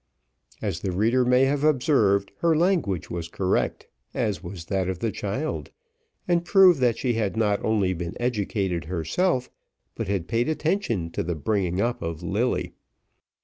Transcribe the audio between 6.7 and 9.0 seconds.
that she had not only been educated